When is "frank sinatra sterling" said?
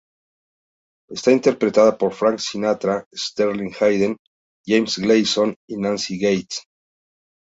2.13-3.69